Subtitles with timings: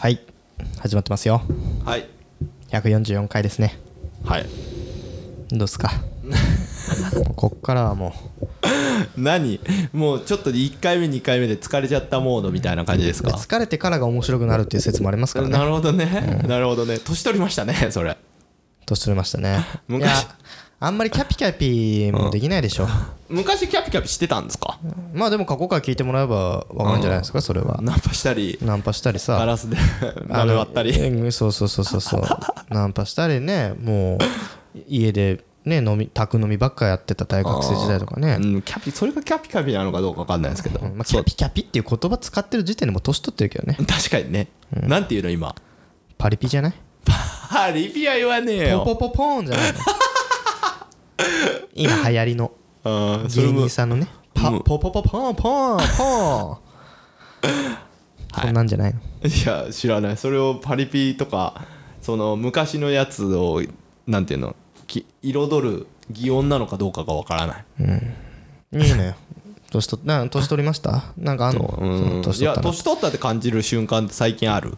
[0.00, 0.18] はい。
[0.78, 1.42] 始まってますよ。
[1.84, 2.08] はい。
[2.70, 3.78] 144回ですね。
[4.24, 4.46] はい。
[5.50, 5.90] どうっすか？
[7.36, 8.14] こっからはも
[9.18, 9.60] 何？
[9.92, 13.28] もうちょっと1回目2回目で疲れちゃったモードみたいな感じですか？
[13.28, 15.52] う疲れてからが面白くなるっていう説もありますからね。
[15.52, 16.98] なるほどね、なるほどね。
[16.98, 18.16] 年取りましたねそれ。
[18.86, 19.58] 年取りましたね。
[19.88, 20.34] い昔や
[20.82, 22.86] あんまりキャピキャピもできないでしょ。
[23.30, 24.78] 昔キャピキャピしてたんですか？
[25.14, 27.78] まあでも過去から聞いてもらえば分かるんじゃないですかそれは。
[27.80, 29.78] ナンパしたりナンパしたりガさラスで
[30.28, 30.92] 鍋割ったり。
[30.92, 32.22] りそうそうそうそうそう。
[32.68, 38.36] ナンパしたりねもう家でね飲み宅飲みばっかやってた大学生時代とかね。
[38.38, 43.78] うん、キャピそれがキャピキャピなのかどうか分かんないですけど、まあ、キャピキャピっていう言葉使ってる時点でもう年取ってるけどね。
[43.88, 45.54] 確かにね、なんていうの今？
[46.18, 46.74] パリピじゃない？
[47.50, 48.80] パリピは言わねえよ。
[48.84, 49.78] ポポポポーンじゃないの
[51.74, 52.52] 今流行りの
[52.84, 52.90] 芸
[53.52, 53.60] も。
[53.60, 54.60] 人さんのねパうん。
[54.62, 55.82] ポポポポンポンポ。
[55.82, 56.58] ン
[58.42, 59.00] そ んなんじゃないの？
[59.28, 60.16] いや知らない。
[60.16, 61.62] それをパリピとか
[62.00, 63.62] その昔のやつを
[64.06, 64.56] なんていうの？
[64.86, 67.64] き彩る擬音なのかどうかがわからない。
[68.72, 69.14] いいのよ。
[69.70, 71.04] 年取っな年取りました？
[71.16, 71.78] なんかあんの？
[71.80, 72.22] うん。
[72.22, 74.76] 年いや取ったな年取ったって感じる瞬間って最近ある。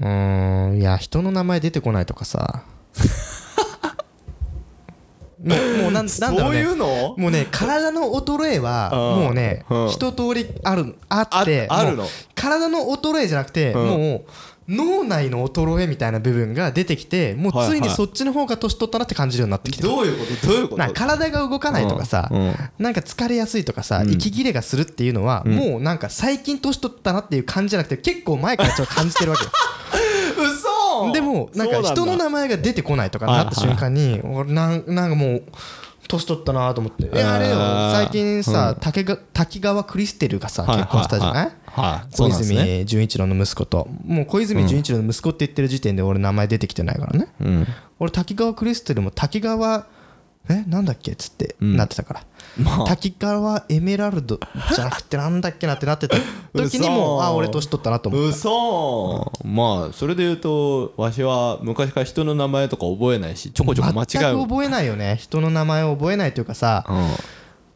[0.00, 0.78] うーん。
[0.80, 2.64] いや人の名前出てこないとかさ
[5.44, 7.14] もうもうなん なんだろそううねいうの？
[7.18, 9.22] もうね体の衰えはうん。
[9.24, 9.88] もうねうん。
[9.88, 12.06] 一通りあるあってああるの？
[12.34, 13.86] 体の衰えじゃなくてうん。
[13.88, 14.22] もう
[14.68, 20.46] 脳内の衰えみたいな部分が出てきてもうついにそっちの方が年取ったなって感じるようになってきてるどういうこと？
[20.46, 20.92] どういうこと？
[20.94, 22.38] 体が動かないとかさうん。
[22.38, 22.54] うん。
[22.78, 29.50] なんか疲れやすいとかさ息切れがするっていうのはもうなんか最近年取ったなっていう感じじゃなくて結構前からちょっと感じてるわけよ。
[29.50, 29.98] 嘘
[31.12, 35.42] でもなんか人の名前が出てこないとかなった瞬間に俺なんなんかもう
[36.08, 37.08] 年取ったなと思って。
[37.14, 37.56] えあれよ。
[37.92, 41.50] 最近さ竹が滝川クリステルがさ結婚したじゃない？
[42.10, 43.88] 小泉純一郎の息子と。
[44.04, 47.28] もう小泉純一郎の息子って言ってる時点で俺名前出てきてないからね。
[47.40, 47.66] うん。
[47.98, 49.86] 俺滝川クリステルも滝川
[50.48, 51.12] えなんだっけ？
[51.12, 52.24] っつってなってたから。
[52.58, 52.86] まあ。
[52.86, 54.40] 滝川エメラルド
[54.74, 55.66] じゃなくてなんだっけ？
[55.66, 56.16] なってなってた。
[56.54, 58.28] 時にも嘘あ俺年取ったなと思った。
[58.36, 59.32] 嘘。
[59.44, 65.16] まあそれで言うとわしは昔から人の名前とか覚えないしちょこちょこ間違全うく覚えないよね。
[65.20, 66.84] 人の名前を覚えないというかさ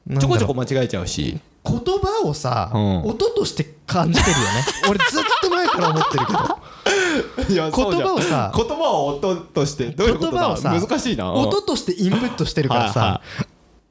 [0.08, 0.18] うん。
[0.18, 1.38] ちょこちょこ間違えちゃうし。
[1.68, 2.98] 言葉をさ、うん。
[3.02, 4.64] 音として感じてるよね。
[4.88, 6.38] 俺ずっと前から思ってるけど
[7.48, 10.32] 言葉をさ言葉を音としてどういうことだ？
[10.32, 11.32] 言葉をさ難しいな。
[11.32, 13.20] 音としてインプットしてるからさ、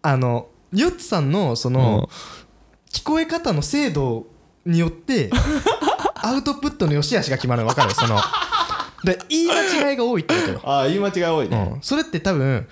[0.02, 2.10] あのヨッツさんのその、
[2.92, 4.26] 聞こえ方の精度
[4.66, 5.30] によって
[6.16, 7.94] アウトプットの良し悪しが決まるの分かる？
[7.94, 8.20] その
[9.04, 11.72] で言い間違いが多いってことよ、 ああ言い間違い多いね。
[11.76, 12.68] うん、それって多分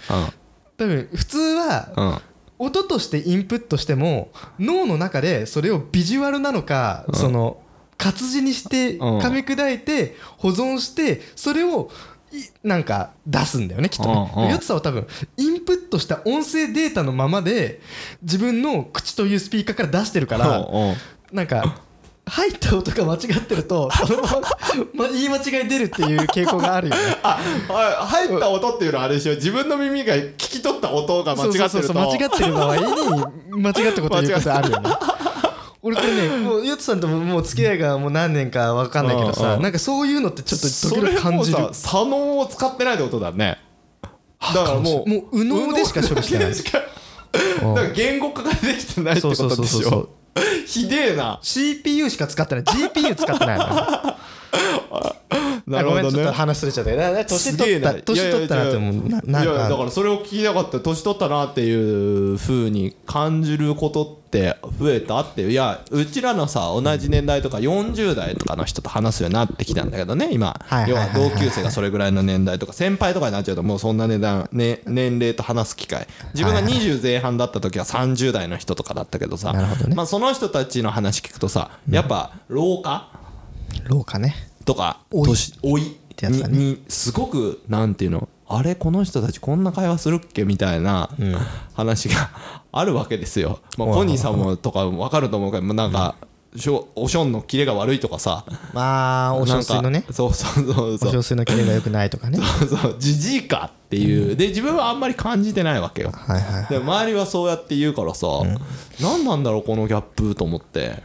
[0.78, 2.22] 多分普通は
[2.58, 7.58] 音としてインプットしても脳の中でそれをビジュアルなのか、その
[8.04, 9.18] 活字にしてうん。
[9.20, 11.90] 噛み砕いて保存してそれを
[12.32, 14.50] いなんか出すんだよねきっとね。
[14.52, 17.80] ヨッツさんは多分インプットした音声データのままで
[18.22, 20.68] 自分の口というスピーカーから出してるから
[21.32, 21.76] なんか
[22.26, 27.02] 入った音が間違ってると そのままま言い間違い出るっていう傾向があるよね。
[27.22, 27.40] あ
[27.70, 27.74] あ
[28.08, 29.36] 入った音っていうのはあれでしょ。
[29.36, 31.94] 自分の耳が聞き取った音が間違ってると。
[31.94, 34.90] 間違ってる場合に間違ったこと言うことあるよね
[35.86, 39.36] 俺これねもうヨッツさんとももう付き合いがもう何年か分かんないけどうんうん。
[39.36, 41.58] さなんかそういうのってちょっと時そ々感じる。
[41.58, 43.60] さ左脳を使ってないってことだね。
[44.42, 46.54] だからもうもう右脳でしか処理してない。
[46.54, 46.62] だ
[47.74, 50.10] から言語化ができてないってことでしょ。
[50.66, 51.40] ひでえな。
[51.42, 52.64] CPU しか使ってない。
[52.64, 53.66] GPU 使ってないの
[55.68, 56.26] なるほどね。
[56.26, 56.92] 話すれちゃった。
[56.92, 59.10] なな年取った年取ったなって思う。
[59.10, 83.10] なないんやいやだかからそれを聞きたかった年取ったなっていう風に感じることって増えたっていういやうちらのさ同じ年代とか40代とかの人と話すようになってきたんだけどね今要は同級生がそれぐらいの年代とか先輩とかになっちゃうともうそんな値段、ね、年齢と話す機会自分が20前半だった時は30代の人とかだったけどさなるほどねまあその人たちの話聞くとさやっぱ老化
[83.86, 85.24] 老化ねとか老い。
[85.26, 85.98] 年老い。
[86.16, 86.58] てやつだね。
[86.58, 91.10] ににすごくなんていうのあれこの人たちこんな会話するっけみたいな
[91.74, 92.30] 話が
[92.72, 93.60] あるわけですよ。
[93.78, 96.16] まあ、はいポニーさんもとか分かると思うけどもうなんか
[96.56, 98.46] しょおしょんのキレが悪いとかさ。
[98.74, 99.90] まあお小水のね。
[99.90, 100.94] なんかそうそうそう。
[100.94, 102.38] おそう小水のキレが良くないとかね。
[102.60, 104.36] そうそうじじいかっていう。
[104.36, 106.12] で自分はあんまり感じてないわけよ。
[106.14, 108.28] はいはいで周りはそうやって言うからさ、
[109.02, 111.02] 何なんだろうこのギャップと思って、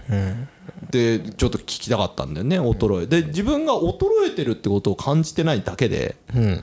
[0.90, 3.06] でちょっと聞きたかったんだよね衰え。
[3.06, 6.62] で自分が衰えてるってことを感じてないだけで、うん。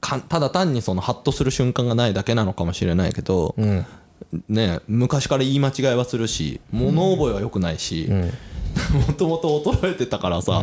[0.00, 3.86] かただ単にそのハッとする瞬間がないだけなのかもしれないけど、うん。
[4.48, 8.08] ね昔から言い間違いはするし物覚えは良くないし、
[9.06, 10.62] もともと衰えてたからさ、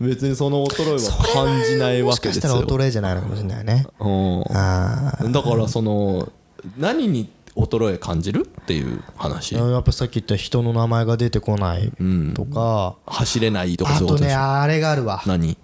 [0.00, 3.86] 別にその衰えは感じないもしかしたらわけですよ衰えじゃないのかもしれないね。
[4.00, 4.44] うん。
[4.56, 6.32] あだからその
[6.78, 11.92] 何に衰え感じるっていう話やっぱさっき言った人の名前が出てこない
[12.34, 15.56] とか、走れないとかそういうことねあれがあるわ何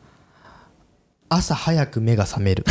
[1.29, 2.65] 朝早く目が覚める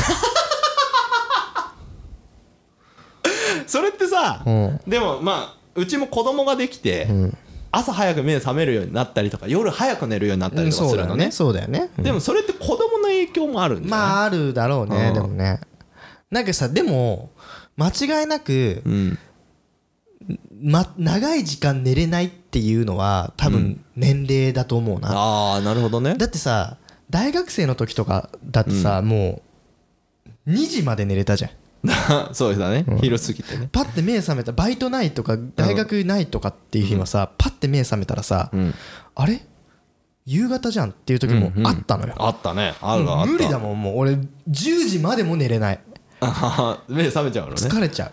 [3.68, 7.38] それってさ、うんでもまあうちも子供ができて、ん
[7.72, 15.60] 朝早く目覚めるようになったりとか夜早く寝るようになったりとかするのね,、だよねそうだよねでもそれって子供の影響もあるんじゃない、まああるだろうねでもね
[16.32, 17.32] なんかさでも
[17.80, 19.20] 間違いなく、うん。
[20.62, 26.16] ま、長い時間寝れないっていうのは多分年齢だと思うな、ああなるほどね。
[26.16, 26.78] だってさ
[27.10, 29.42] 大学生の時とかだってさ、も
[30.46, 31.52] う2時まで寝れたじゃん。
[32.36, 33.70] そうだね、昼過ぎてね。
[33.72, 38.74] パッて目覚めたバイトないとか大学ないとかっていう日はさ、パッて目覚めたらさ、ん。
[39.16, 39.42] あれ？
[40.26, 42.76] 夕方じゃんっていう時もあったのよ、あったね。
[42.82, 43.32] あるあった。
[43.32, 44.00] 無理だもんもう。
[44.00, 44.26] 俺10
[44.88, 45.80] 時までも寝れない
[46.88, 47.56] 目覚めちゃうのね。
[47.56, 48.12] 疲れちゃう。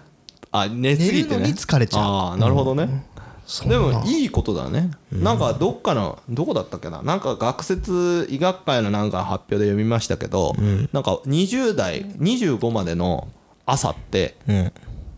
[0.53, 1.31] あ寝すぎてね。
[1.31, 2.03] 寝るのに疲れちゃう。
[2.03, 3.05] ああなるほどね、
[3.47, 7.03] そんなでもいいことだね、なんかどっかのどこだったっけな？
[7.03, 10.55] なんか学説医学会のなんか発表で読みましたけど、
[10.93, 13.29] なんか20代25までの
[13.67, 14.73] 朝ってうん。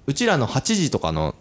[0.07, 1.35] うちらの8時とかの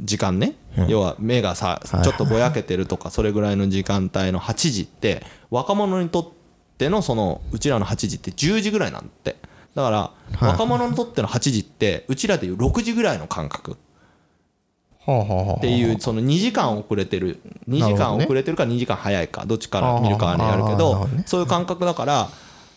[0.00, 0.56] 時間ね、
[0.88, 2.02] 要は目がさはい。
[2.02, 6.28] ちょっとぼやけてるとかそれぐらいの時間帯の8時って若者にとっ
[6.76, 9.36] てのそのうちらの8時って10時ぐらいなんて
[9.74, 10.10] だから
[10.40, 10.44] い。
[10.52, 13.76] 若者にとっての8時ってうちらでいう6時ぐらいの感覚。
[15.06, 17.38] っていうその2時間遅れてる
[17.68, 22.30] 2時間遅れてるか2時間早いかどっちから見るかにあるけどそういう感覚だから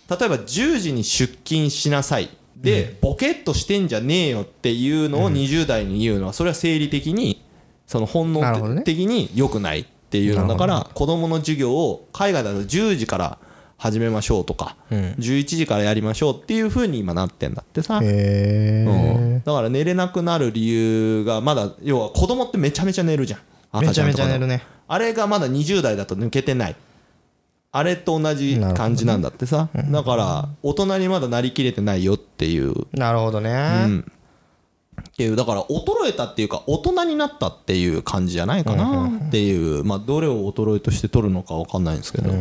[0.09, 2.29] 例えば10時に出勤しなさい。
[2.57, 7.45] でボケっとしてんじゃねえよっていうのを20代に言うのはそれは生理的に
[7.85, 13.37] その本能的に良くないっていうのだから子どもの授業を海外だと10時から
[13.77, 17.99] 始めましょうとか11時からやりましょうっていう風に今なってんだってさ。
[18.01, 19.37] へうん。
[19.37, 23.81] えだから寝れなくなる理由がまだ要は子供ってめちゃめちゃ寝るじゃん。
[23.81, 24.63] めちゃめ赤んとかでもちゃ寝るね。
[24.87, 26.75] あれがまだ20代だと抜けてない。
[27.71, 29.69] あれと同じ感じなんだってさ。
[29.91, 32.73] だから大人にまだなりきれてないよっていう。
[32.93, 33.51] なるほどね、
[33.85, 34.11] うん。
[35.01, 42.31] っていうだから衰えたっていうか大人になったっていう感じじゃないかなっていうまあどれを衰えとして取るのか分かんないんですけど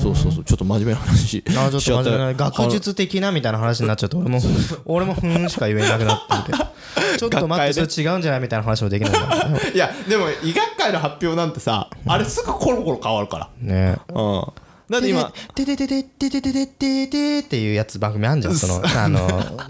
[0.00, 0.44] そうそうそう。
[0.44, 4.40] ちょっと真面目な話あちょっと真面目な学術的なみたいな話になっちゃって俺も
[4.84, 9.12] 俺もふーんしか言えなくなってるけどちょっと待ってそ学れ違うんじゃないみたいな話もできない
[9.74, 13.48] いやでも医学会の発表なんてさあれすぐコロコロ変わるから。
[13.60, 14.42] ねうん。
[14.90, 19.20] だって今ててててててててててっていうやつ番組あんじゃんそのあの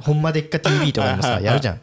[0.03, 1.81] ほんまでっか TV とかでもさやるじゃん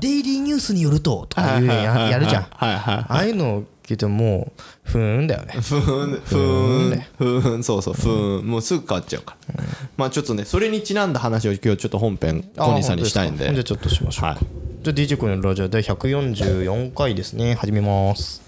[0.00, 5.54] デイリーニュースによるととかいうややるじゃんはいはいああいうのを聞いてももうふーんだよね。
[5.54, 8.46] ふーんふーんふーんそうそうふーん。
[8.46, 9.64] もうすぐ変わっちゃうから。
[9.96, 13.52] まあちょっとねそれにちなんだ話を今日ちょっと本編コニーさんにしたいんで。
[13.52, 14.38] じゃあちょっとしましょうか、はい。
[14.82, 17.54] じゃあ DJ コニーのラジオ第144回ですね。
[17.54, 18.40] 始めます。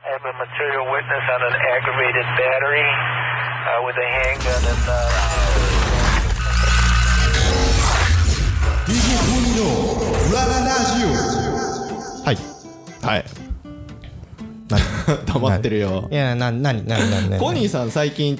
[0.00, 0.38] Uh, uh,
[12.24, 12.36] はい。
[13.02, 13.24] はい。
[13.24, 13.47] 何
[15.26, 16.08] 黙ってるよ。
[16.10, 18.38] いやな何何何何コニーさん最近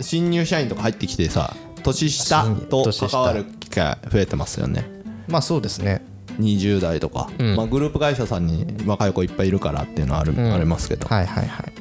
[0.00, 4.84] 新入社員とか入ってきてさ年下と関わる機会増えてますよね。
[5.26, 6.02] まあそうですね。
[6.40, 10.54] 20代とか、まあ、グループ会社さんに若い子いっぱいいるからっていうのはある、ん。
[10.54, 11.08] ありますけど。
[11.08, 11.72] はいはいはい。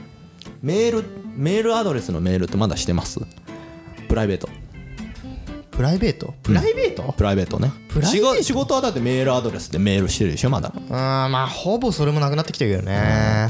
[0.63, 1.03] メール
[1.35, 3.19] メールアドレスのメールってまだしてます？
[4.09, 4.49] プライベート
[5.77, 6.33] プライベート？
[6.41, 7.71] プライベート、プライベートね。
[7.89, 8.33] プライベート？
[8.33, 10.73] 仕事仕事はだってメールアドレスでメールしてるでしょまだ。
[10.75, 13.47] あーまあほぼそれもなくなってきてるけどね。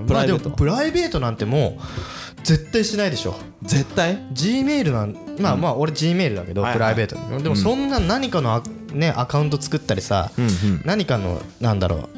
[0.00, 0.06] うん。
[0.06, 0.48] プライベート？
[0.50, 3.36] プライベートなんてもう絶対しないでしょ。
[3.62, 7.42] 絶対？G メールなんまあまあ俺 G メールだけどプライベート。
[7.42, 8.62] でもそんな何かのア
[8.94, 10.82] ねアカウント作ったりさうんうん。
[10.86, 12.08] 何かのなんだろう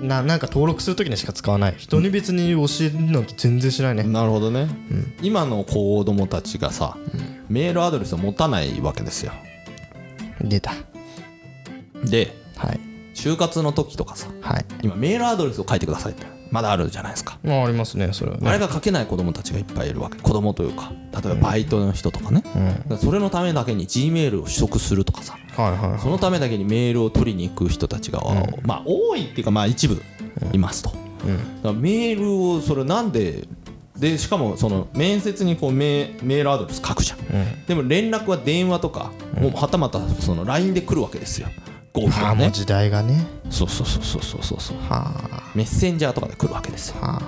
[0.00, 1.74] ななんか登録するときにしか使わない。
[1.76, 4.04] 人に別に教えるなんて全然しないね。
[4.04, 4.68] なるほどね、
[5.22, 6.96] 今の子供たちがさ、
[7.48, 9.32] メールアドレスを持たないわけですよ。
[10.40, 10.72] 出た。
[12.04, 12.80] ではい。
[13.14, 14.64] 就活の時とかさはい。
[14.82, 18.48] 今メールアドレスを書いてくださいってまだあるじゃないですか、まあありますねそれはね。
[18.48, 20.18] あれが書けない子供たちがいっぱいいるわけ。
[20.18, 22.42] 子供というか例えばバイトの人とかね、
[22.90, 22.98] うん。
[22.98, 25.36] それのためだけに G メールを取得するとかさ。
[25.56, 26.00] はいはいはい。
[26.00, 28.22] そのためだけにメールを取りに行く人たちが、
[28.62, 30.00] まあ多いっていうかまあ一部
[30.52, 31.00] いますと、だか
[31.64, 33.46] らメールをそれなんで
[33.98, 41.48] でしかもその面接にこうメメールアドレス書くじゃん、でも連絡は電話とか、もうはたまたその LINE で来るわけですよ
[42.00, 42.26] 合否がね。
[42.26, 43.26] ああもう時代がね。
[43.50, 44.76] そうそうそうそうそうそうそう。
[44.88, 46.96] はメッセンジャーとかで来るわけですよ。
[47.02, 47.20] あ。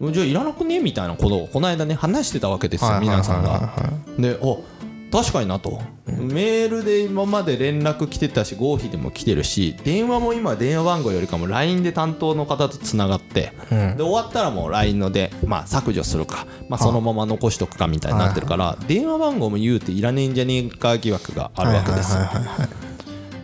[0.00, 3.74] はじゃあいらなくねみたいなことをこの間ね話してたわけですよ皆さんが。
[4.18, 4.64] でお
[5.10, 13.96] 確かになと、メールで今まで連絡来てたし合否でも来てるし電話も今電話番号よりかも LINE で担当の方とつながって、うん。
[13.96, 22.16] で終わったらもう LINE ので、まあ、削除するか、まあ、そのまま残しとくかみたいになってるから、電話番号も言うていらねえんじゃねえか疑惑があるわけです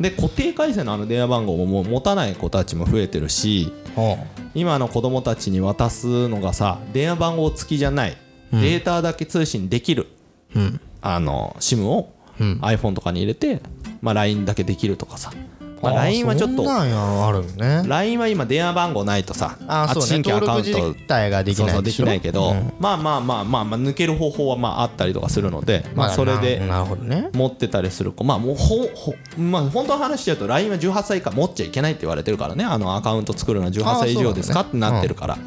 [0.01, 4.19] で固定回線のあの電話番号ももう持たない子たちも増えてるしほ
[4.55, 8.17] 今の子供たちに渡すのがさ電話番号付きじゃない、
[8.53, 10.07] データだけ通信できる、
[10.55, 10.81] ううん。
[11.03, 12.59] あの SIM をうん。
[12.63, 13.61] iPhone とかに入れて、
[14.03, 15.33] まあ、LINE だけできるとかさ、
[15.83, 22.73] まあ、LINE はちょっと LINE は今電話番号ないとさあそうね新規アカウント登録自体ができないできないけど、うん。
[22.79, 26.63] まあまあまあまあ、まあ、抜ける方法はまああったりとかするので、まあ、それで
[27.35, 32.65] 持ってたりする子まあもうほほまあ本当の話しちゃうと LINE は18歳以下持っちゃいけないって言われてるからね。
[32.65, 35.39] あのアカウント作るのは18歳以上ですか、ってなってるから、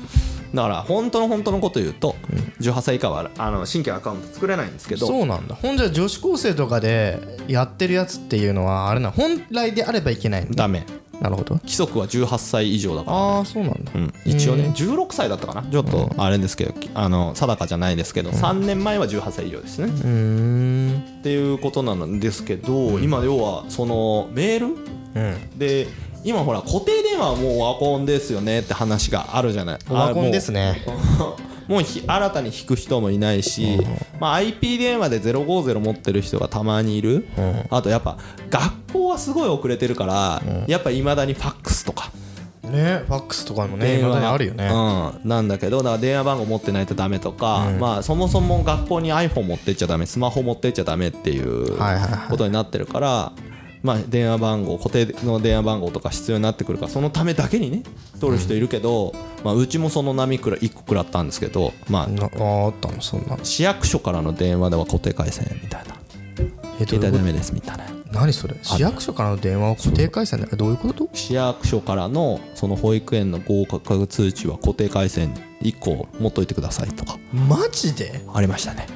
[0.53, 2.15] だから本当の本当のこと言うと、
[2.59, 5.55] 18歳以下はあの新規アカウント作れないんですけどそうなんだ。
[5.55, 10.85] ほんじゃ女子高生とかでやってるやつっていうのはあれな本来であればいけないのダメ。
[11.21, 11.55] なるほど。
[11.55, 13.17] 規則は18歳以上だから。
[13.17, 13.91] ああそうなんだ。
[13.93, 15.69] うん、一応ね16歳だったかな？
[15.69, 19.85] ちょっとあれですけどあの定かじゃないですけど3年前は18歳以上ですね。
[19.85, 21.19] うーん。
[21.19, 25.59] っていうことなんですけど今要はそのメールうん。
[25.59, 25.87] で
[26.23, 29.79] 今ほら固定電話はもうワコンですよねって話があるじゃない。
[29.89, 30.83] オワコンですね。
[31.19, 31.35] あ
[31.69, 33.77] もう新たに引く人もいないし、
[34.19, 37.27] まあ、IP 電話で050持ってる人がたまにいる、
[37.69, 38.17] あとやっぱ
[38.49, 42.11] 学校はすごい遅れてるから、やっぱいまだにファックスとか。
[42.63, 44.67] ねファックスとかもね今だにあるよね。
[44.67, 52.29] うん、なんだけどだから電話番号持ってないとダメとか、まあそもそも学校に iPhone 持ってっちゃダメスマホ持ってっちゃダメっていうはいはいはい。
[52.29, 53.31] ことになってるから、
[53.81, 57.83] まあ、電話番号固定の電話番号とか必要になってくるからそのためだけにね
[58.19, 63.01] 取る人いるけど、まあ、うちもその波くら1個食らったんですけど、まあ、なああったの？
[63.01, 63.45] そんなの。
[63.45, 65.95] 市役所からの電話では固定回線みたいな。
[66.86, 67.86] 携帯ダメですみたいな。
[68.12, 68.55] 何それ？
[68.62, 71.09] 市役所からの電話を固定回線だどういうこと？
[71.13, 77.17] 市役所からのその保育園の合格通知は固定回線1個持っといてくださいとか。
[77.33, 78.21] マジで？
[78.33, 78.88] ありましたね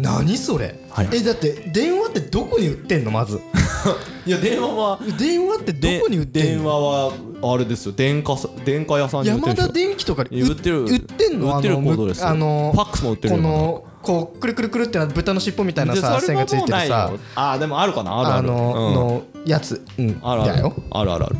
[0.00, 0.78] 何それ？
[0.90, 1.08] はい。
[1.12, 3.10] えだって電話ってどこに売ってんの？
[3.10, 3.40] まず。
[4.26, 7.12] いや電話は電話ってどこに売ってん電の話は
[7.54, 7.92] あれですよ。
[7.92, 10.82] 電化さ電化屋さんに売って山田るでしょ電機とかでいや売ってる。
[10.82, 11.56] 売ってんの？
[11.56, 12.28] 売ってるあのコードですよ。
[12.28, 17.10] あのファックスも売ってるよこのこうくるくるくるってな豚の尻尾みたいなでさ線がついてるさ。
[17.12, 17.18] よ。
[17.34, 18.18] あーでもあるかな。
[18.18, 18.48] あるある。
[18.50, 18.94] あのうん。
[18.94, 19.82] のやつ。
[19.98, 20.18] うん。
[20.22, 20.52] あるある。
[20.52, 20.74] だよ。
[20.90, 21.36] あるあるある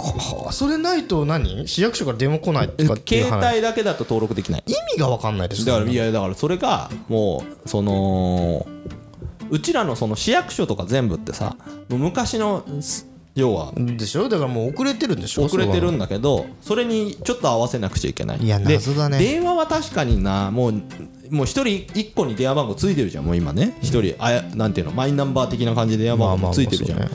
[0.00, 1.66] はあそれないと何？
[1.68, 4.64] 市役所から電話来ないとかっていう携話帯だけだと登録できない。
[4.66, 8.66] 意味が分かんないですだからいやだからそれがもうその
[9.50, 11.56] うちらのその市役所とか全部ってさ
[11.88, 14.28] 昔のす要はでしょ？
[14.28, 15.44] だからもう遅れてるんでしょ？
[15.44, 18.38] 遅れてるんだだけどそれにちょっと合わせなくちゃいけない。
[18.38, 19.18] いやで謎だね。
[19.18, 20.72] 電話は確かになもう
[21.30, 23.76] もう一人一個に電話番号ついてるじゃんもう今ね。
[23.82, 27.10] 一人あやなんていうのマイナンバー的な感じで電話番号もついてるじゃん、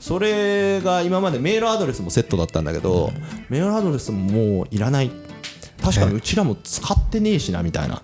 [0.00, 3.12] それが今までメールアドレスもセットだったんだけど、
[3.48, 5.10] メールアドレスももういらない。
[5.82, 8.02] 確かにうちらも使ってねえしなみたいな、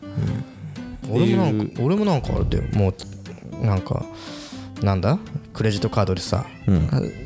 [1.11, 2.65] 俺もなんか俺もなんかあれだよ。
[2.75, 2.93] も
[3.63, 4.05] うなんか
[4.83, 5.19] なんだ？
[5.53, 6.47] クレジットカードでさ、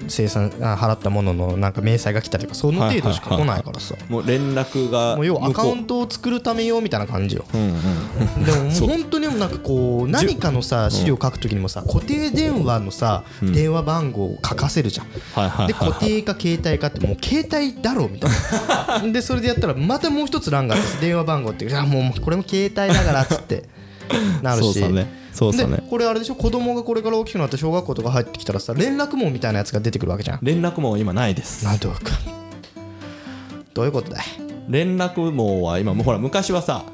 [0.09, 3.95] 生産あ払ったもののなんか明細が来たりとかその程度しか来ないからさ。
[4.09, 7.45] もう連絡がもう要はアカウントを作るためよみたいな感じよ。
[7.55, 7.71] ううんう
[8.41, 8.45] ん。
[8.45, 15.07] でももう本当になんかこう何かのさ資料書くときにもさ固定電話のさ電話番号を書かせるじゃん。
[15.35, 18.31] はいはいで固定か携帯かってもう携帯だろみたい
[19.05, 19.13] な。
[19.13, 23.65] でそれでやったらまたもう一つ欄があって電話番号ってあもうこれも携帯だからっつって
[24.43, 24.81] なるし。
[24.81, 25.07] そうね。
[25.33, 25.77] そうそうね。
[25.79, 26.35] でこれあれでしょ？
[26.37, 30.39] 子供がこれから大きくなって小学校とか入ってきたらさ連絡網みたいなやつが出てくるわけじゃん。
[30.43, 31.65] 連絡網今ないです。
[31.65, 31.99] なんとか
[33.73, 34.25] どういうことだい？
[34.69, 36.85] 連絡網は今もうほら昔はさ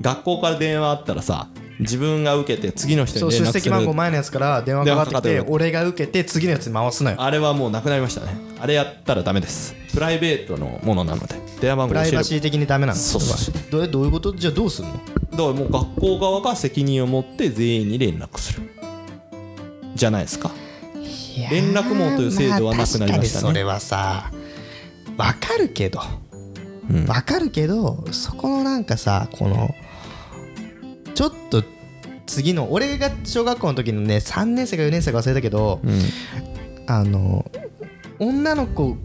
[0.00, 1.48] 学校から電話あったらさ
[1.80, 7.16] 自分が受けて次の人に連絡する出席番号前のやつから電話かかってきて俺が受けて次のやつに回すのよ。
[7.18, 8.36] あれはもうなくなりましたね。
[8.60, 9.74] あれやったらダメです。
[9.92, 13.70] プライベートのものなので電話番号プライバシーー的にダメなのそうそうそう。
[13.70, 14.32] どうどういうこと？
[14.32, 15.00] じゃあどうすんの？
[15.30, 18.70] だからもう学校側が責任を持って全員に連絡する。
[19.94, 20.50] じゃないですか。
[21.50, 23.42] 連絡網という制度はなくなりましたね。
[23.44, 24.30] まあそれはさ
[25.16, 26.00] わかるけど
[26.88, 27.06] うん。
[27.06, 29.74] わかるけどそこのなんかさこの
[31.14, 31.62] ちょっと
[32.26, 36.00] 次の俺が小学校の時のね3年生か4年生か忘れたけど、うん。
[36.86, 37.50] あの
[38.18, 38.96] 女の子好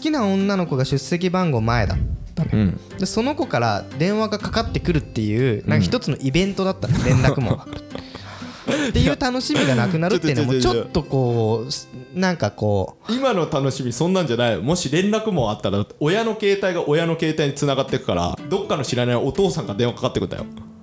[0.00, 1.96] きな女の子が出席番号前だ
[2.42, 2.58] ったのよ。
[2.58, 2.98] うん。
[2.98, 7.66] でその子から電話がかかってくるっていうなんか一つのイベントだったの 連絡網が
[8.88, 14.58] っていう楽しみがなくなるっていうのもちちょっとこうすなんかこ今の楽しみそんなんじゃない。
[14.58, 20.44] もし連絡もあったら親の携帯が親の携帯に繋がってくからどっかの知らないお父さんが電話かかってくんだよ。
[20.44, 20.73] う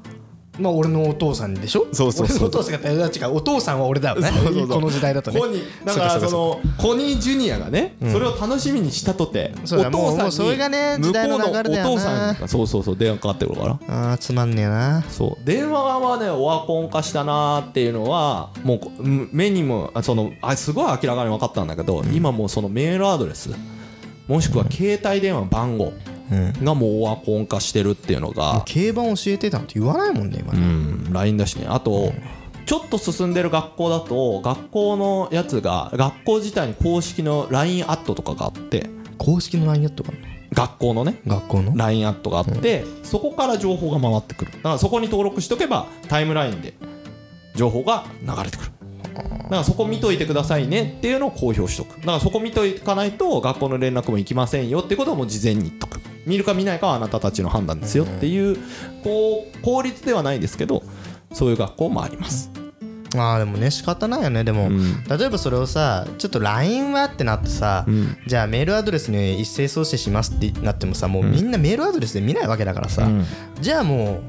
[0.61, 1.87] まあ俺のお父さんでしょ？
[1.91, 2.47] そうそうそう。
[2.47, 4.29] お父さんが違うお父さんは俺だよね。
[4.29, 4.67] そうそうそう。
[4.67, 5.39] この時代だとね。
[5.39, 15.03] コニーだからそのコニージュニアがね、それを楽しみにしたとてうだもう父さんにそれがね時代の流れだよな向こうのお父さんがそうそうそう電話かかってくるからあーつまんねえな。
[15.09, 15.45] そう。
[15.45, 23.49] 電話はねオワコン化したなーっていうのはもう目にもあそのあすごい明らかに分かったんだけど、今もうそのメールアドレス
[24.27, 25.93] もしくは携帯電話番号
[26.63, 31.65] がもうオワコン化してるっていうのが、競馬教えてたなんて言わないもんね今うねん、LINE だしね。
[31.67, 32.13] あと、
[32.65, 38.89] ちょっと進んでる学校だと学校のやつが学校自体に公式の LINE アットとかがあって。
[39.17, 40.11] 公式の LINE やっとか
[40.53, 41.21] 学校のね。
[41.27, 44.51] 学校の？LINE アットがあって、そこから情報が回ってくる。
[44.51, 46.73] だからそこに登録しとけばタイムラインで
[47.55, 48.71] 情報が流れてくる。
[49.13, 51.99] だからそこ見といてくださいねっていうのを公表しとく。
[51.99, 58.57] だからそこ見といかないと学校の連絡も行きませんよってことをもう事前に言っとく見るか見ないかはあなたたちの判断ですよっていう
[59.03, 60.83] こう法律ではないですけど
[61.33, 62.51] そういう学校もあります。
[63.17, 65.03] ああでもね仕方ないよねでも、ん。
[65.03, 68.17] 例えばそれをさちょっと LINE はってなってさ、ん。
[68.25, 73.25] じゃあメールアドレスに一斉送信しますってなってもさもうみんなメールアドレスで見ないわけだからさ、ん。
[73.59, 74.21] じゃあも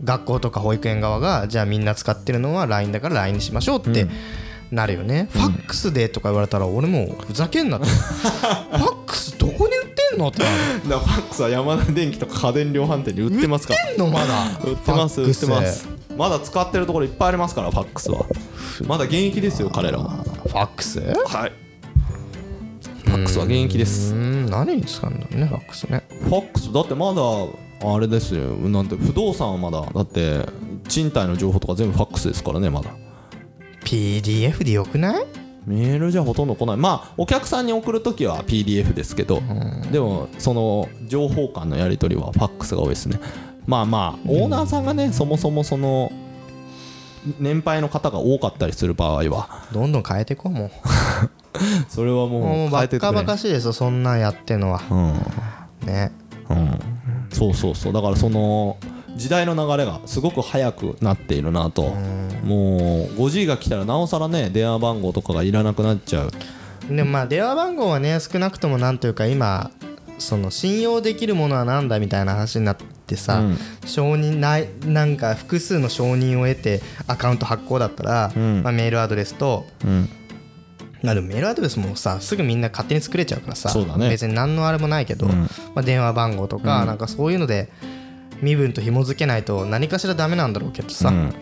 [0.00, 4.06] う学校とか保育園側がじゃあみんな使ってるのは LINE だから LINE にしましょうって
[4.70, 9.74] なるよね、ファックスでとか言われたら俺もうふざけんなって ファックスどこに
[10.16, 10.28] んの？
[10.28, 11.14] ってなるだから。
[11.14, 13.90] ファックスは山田電機とか家電量販店に売ってますから。
[13.90, 15.88] 売ってんのまだ売ってます売ってます。
[16.16, 18.26] まだ使ってるところいっぱいありますからファックスは。
[18.86, 20.22] まだ現役ですよ彼らは。
[20.22, 21.00] ファックス？
[21.00, 21.52] うはい。
[23.04, 24.14] ファックスは現役です。
[24.14, 26.04] 何に使うんだろうねファックスね。
[26.22, 27.22] ファックスだってまだ
[27.82, 28.56] あれですよ。
[28.56, 29.82] なんて不動産はまだ。
[29.92, 30.46] だって
[30.88, 32.90] 賃貸の情報とか全部ファックスですからねまだ。
[33.84, 35.24] PDF でよくない？
[35.70, 36.76] メールじゃほとんど来ない。
[36.76, 39.40] まあお客さんに送るときは PDF ですけど
[39.92, 43.20] でもその情報間のやり取りはファックスが多いですね。
[43.66, 46.10] まあまあオーナーさんがねそもそもその
[47.38, 50.70] 年配の方が多かったりする場合はどんどん変えていこうもう。
[51.88, 54.80] それはももうバッカバカしいですよそんなんやってんのは。
[54.90, 55.86] うん。
[55.86, 56.12] ね。
[56.48, 56.80] うん。
[57.32, 57.92] そうそうそう。
[57.92, 58.76] だからその
[59.16, 61.92] 時代の流れがすごく早くなっているなと
[62.42, 66.30] もう 5G が来たらなおさらね電話番号とかがいらなくなっちゃう。
[66.88, 69.70] でもまあ電話番号はね少なくともなんというか今
[70.18, 73.58] その信用できるものはなんだみたいな話になってさ、うん。
[73.86, 78.62] 承認ないなんか複数の承認を得てアカウント発行だったら、ん。
[78.62, 80.08] まあ、メールアドレスとうん。
[81.02, 84.10] まあでもメールアドレスもさすぐみんな勝手に作れちゃうからさね。
[84.10, 87.70] 別に何のあれもないけど、まあ、電話番号とか、なんかそういうので
[88.42, 91.34] 身分と紐付けないと何かしらダメなんだろうけどさ、うん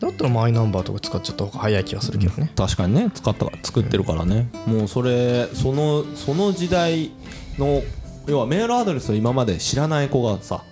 [0.00, 3.10] だったらマイナンバーとか使っちゃった方が早い気がするけどね、確かにね。
[3.14, 4.48] 使った作ってるからね。
[4.66, 7.10] もうそれそのその時代
[7.58, 7.82] の
[8.26, 10.64] 要はメールアドレスを今まで知らない子がさ、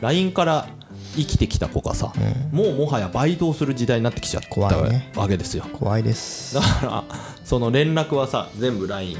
[0.00, 0.68] LINE から
[1.14, 2.12] 生きてきた子がさ、
[2.52, 5.12] もうもはやバイトをする時代になってきちゃった怖いね。
[5.14, 5.64] わけですよ。
[5.72, 6.54] 怖いです。
[6.54, 7.04] だから
[7.44, 9.18] その連絡はさ全部 LINE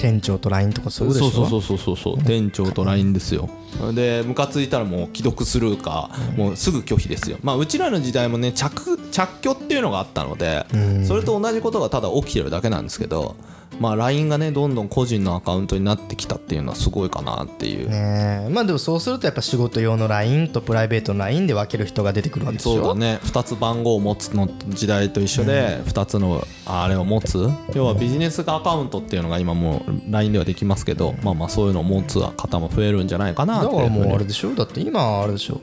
[0.00, 1.30] 店長と LINE とかそういうでしょ？
[1.30, 3.48] そうそうそうそうそう店長と LINE ですよ。
[3.94, 7.38] でムカついたらもう既読スルーかもうすぐ拒否ですよ。
[7.42, 10.66] まあうちらの時代もね着着去っていうのがあったので
[11.06, 13.36] それと同じことがただ起きてるだけなんですけど
[13.80, 18.48] まあ LINE がねどんどん個人のアカウントになってきたっていうのはすごいかなっていう、ねえ。
[18.50, 22.74] まあでもそうするとやっぱ仕事用の LINE とプライベートの LINE で分ける人が出てくるわけでしょ？
[22.76, 23.18] そうだね。
[23.24, 27.48] 2つ番号を持つの時代と一緒で2つのあれを持つ。
[27.74, 34.54] 要はビジネスアカウントっていうのが今もう LINE ではできますけどまあまあそういうのを持つ方も増えるんじゃないかなだからもうあれでしょ？
[34.54, 35.60] だって今はあれでしょ？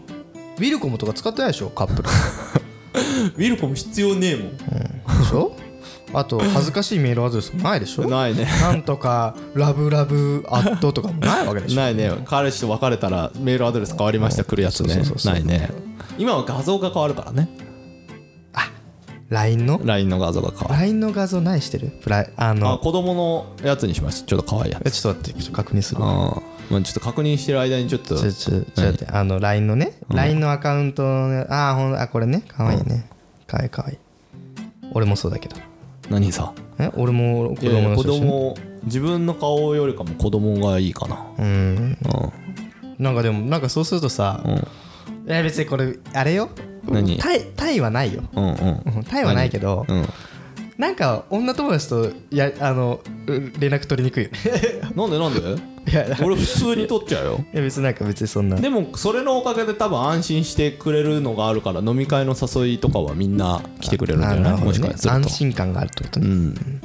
[0.58, 1.70] ウィルコムとか使ってないでしょ？
[1.70, 2.04] カップル。
[2.04, 2.10] で
[3.38, 4.46] ウィルコム必要ねえも
[5.22, 5.26] ん。
[5.26, 5.52] しょ？
[6.20, 8.10] あと恥ずかしいメールアドレスもないでしょ？
[8.10, 8.46] ないね。
[8.62, 11.76] なんとかラブラブアットとかもないわけでしょ？
[11.76, 12.12] ないね。
[12.26, 15.06] 彼氏と別れたらメールアドレス変わりました来るやつねそうそう。
[15.06, 15.70] そうそうないね。
[16.18, 17.50] 今は画像が変わるからね。
[19.30, 20.74] LINE の？LINE の画像が変わる。
[20.74, 21.90] LINE の画像何してる？
[22.02, 24.88] プライああの子供のやつにしましたちょっと可愛いやつ。
[24.88, 26.38] えちょっと待ってちょっと確認するわ。
[26.38, 28.16] あまあちょっと確認してる間にちょっと。
[28.16, 32.42] ちょちょちょ待ってあの LINE のね？LINE のアカウントのあーほんあこれね。
[32.48, 33.10] かわいいね。
[33.48, 33.98] かわいいかわいい。
[34.94, 35.58] 俺もそうだけど
[36.10, 36.54] 何さ？
[36.80, 38.22] え俺も子供の写真？
[38.22, 41.26] 供自分の顔よりかも子供がいいかな。
[41.38, 41.46] うん。
[41.46, 41.98] うん
[42.98, 45.30] なんかでもなんかそうするとさ、ん。
[45.30, 46.50] いや別にこれあれよ？
[46.88, 47.18] 何？
[47.18, 48.24] タイタイはないよ。
[48.34, 48.52] うんうん。
[48.98, 50.06] うんタイはないけど、うん
[50.78, 54.30] なんか女友達とやあのう連絡取りにくい
[54.96, 55.77] なんでなんで？
[56.24, 57.46] 俺普通に撮っちゃうよ。
[57.54, 58.58] いや別になんか別にそんな。
[58.58, 64.62] でもそれのおかげで多分安心してくれるのがあるから飲み会の誘いとかはみんな来てくれるんじゃない？
[64.62, 66.28] もしかすると安心感があるってことね。
[66.28, 66.82] うん。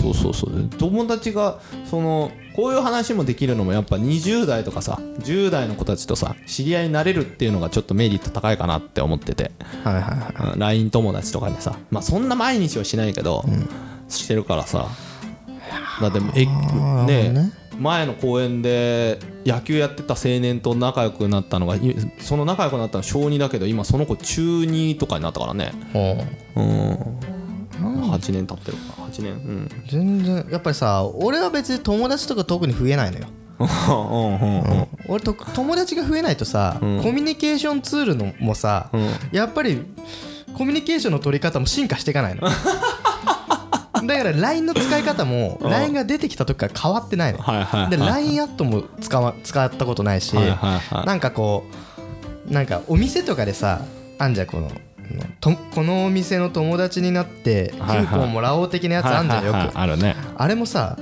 [0.00, 0.68] そうそうそう。
[0.78, 1.58] 友達が
[1.90, 9.52] そのこういう話もできるのもやっぱ20代とかさ10代の子たちとさ知り合いになれるっていうのがちょっとメリット高いかなって思ってて。
[9.84, 10.08] はいはいは
[10.48, 11.76] いうん LINE 友達とかでさ。
[11.90, 13.44] まあそんな毎日はしないけど、
[14.08, 14.88] してるからさ。
[16.00, 17.28] だってえーね。
[17.30, 25.72] ね前の公演で野球やってた青年と仲良くなったのがいその仲良くなったの小2だけど今その子中2とかになったからね。
[26.54, 27.18] うん。
[28.12, 29.32] 8年経ってるか8年。
[29.32, 29.68] うん。
[29.88, 33.26] 全然やっぱりさ俺は別に友達とか特に増えないのよ。
[33.58, 33.66] うん。
[33.66, 34.60] うん。
[34.60, 34.88] うん。
[35.08, 38.90] 俺と友達が増えないとさ、コミュニケーションツールのもさ、
[39.32, 39.82] やっぱり
[40.56, 42.42] コミュニケーションの取り方も進化していかないの
[44.06, 47.38] だから LINE の使い方も LINE が出てきた時から変わってないの。
[47.90, 51.64] で LINE アットも使わ使ったことないし、なんかこ
[52.48, 53.82] うなんかお店とかでさ
[54.18, 54.70] あんじゃんこの
[55.40, 60.16] とこのお店の友達になってクーポンもらおう的なやつあんじゃんよく、あるね。
[60.36, 60.96] あれもさ、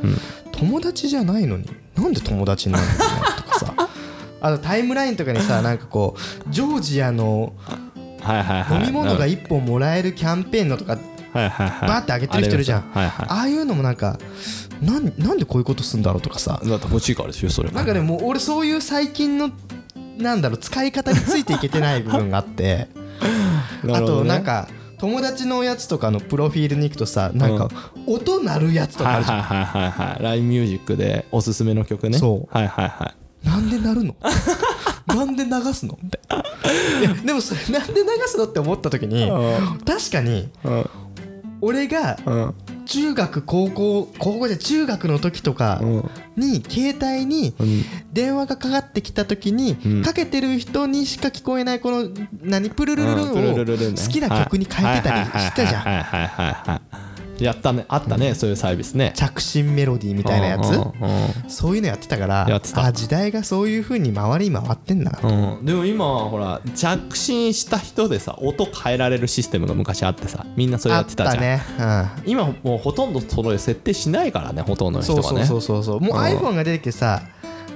[0.53, 2.93] 友達じゃないのになんで友達になるの
[3.37, 3.75] とかさ。
[4.43, 7.53] あのタイムラインとかにさなんかこうジョージアの
[8.71, 10.97] 飲み物が1本もらえるキャンペーンのとか
[11.33, 11.89] はいはいはい。
[11.89, 12.83] バーって上げてる人いるじゃん。
[12.93, 13.27] はいはい。
[13.29, 14.19] ああいうのもなんか
[14.83, 16.61] なんなんでこういうことすんだろうとかさ。
[16.65, 19.51] だって欲しいからですよそれなんかねもう俺そういう最近の
[20.19, 22.89] なんだろう使い方についていけてない部分があって。
[23.93, 27.71] あとなんか友達のやつとかのプロフィールに行くとさなんか
[28.07, 29.43] 音鳴るやつとかあはいるじゃん。
[29.43, 30.23] はいはいはいはい。
[30.23, 32.19] LINE ミュージックでおすすめの曲ね。
[32.19, 32.55] そう。
[32.55, 33.15] はいはいは
[33.45, 33.47] い。
[33.47, 34.15] なんで鳴るの？
[35.07, 35.99] なんで流すの？
[36.05, 36.21] って
[37.25, 39.31] でもそれなんで流すのって思った時に
[39.87, 40.91] 確かにうん
[41.61, 42.55] 俺がうん。
[42.87, 45.81] 中学高校高校じゃ中学の時とか
[46.37, 47.55] に携帯に
[48.13, 50.03] 電話がかかってきた時にん。
[50.03, 52.09] かけてる人にしか聞こえないこの
[52.43, 56.81] 何プルルルルンを好きな曲に変えてたりしたじゃんは
[57.45, 59.13] やったねあったねそういうサービスね。
[59.17, 60.69] 着信メロディーみたいなやつ？
[60.69, 61.51] うんうんうん。
[61.51, 65.29] そういうのやってたからやってたあ時代がそういう風に回り回ってんだな。
[65.29, 71.29] うん、でも今はほら着信した人でさ音変えられるシステムが昔あってさみんなそれやあったじゃん。
[71.29, 71.63] ってたね。
[72.25, 72.31] うん。
[72.31, 75.45] 今もうほとんどそれ設定しないからねほとんどの人がね。
[75.45, 76.01] そうそうそうそう。
[76.01, 77.23] そうもう iPhone が出てきてさ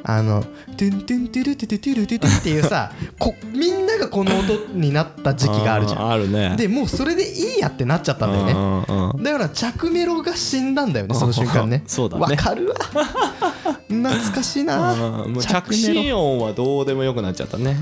[0.07, 0.43] あの
[0.77, 6.51] トゥントゥントゥルトゥトゥトゥルトゥトゥっていうさ こみんながこの音になった時期があるじうゃあるね。
[6.51, 9.23] んでもうそれでいいやってなっちゃったんだよね。
[9.25, 11.83] だから着メロが死んだんだよね その瞬間ね。
[11.87, 12.23] そうだね。
[12.23, 12.75] わかるわ。
[13.89, 14.95] 懐かしいな。
[15.41, 16.03] 着メロ。
[16.03, 17.77] 着信音はどうでもよくなっちゃったね。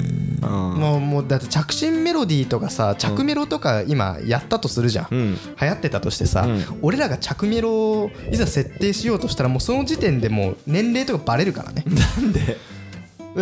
[0.00, 0.05] うん
[0.76, 5.34] もうもうだって着信メロディーとかさ着メロとか今やったとするじゃん、うん。
[5.60, 6.64] 流行ってたとしてさ、うん。
[6.82, 11.84] 俺らが着メロをいざ設定しようとしたらもうその時点でもう年齢とかバレるからね。
[11.88, 12.58] なんで？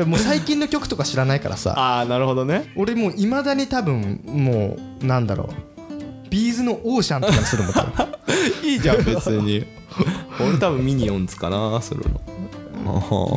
[0.05, 1.75] もう最近の曲とか知らないからさ。
[1.77, 2.73] ああなるほどね。
[2.77, 6.31] 俺もういまだに多分もうなんだろう。
[6.30, 7.73] B'z の OCEAN とかにするもん
[8.66, 9.64] いいじゃん別に。
[10.40, 12.20] 俺多分ミニオンズかなするの